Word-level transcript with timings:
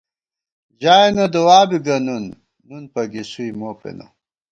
ژایَنہ 0.81 1.25
دُعا 1.33 1.59
بی 1.69 1.77
گہ 1.85 1.97
نُن، 2.05 2.25
نُن 2.67 2.83
پگِسُوئی 2.93 3.49
مو 3.59 3.69
پېنہ 3.79 4.05